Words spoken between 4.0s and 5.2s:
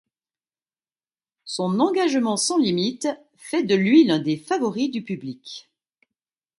l'un des favoris du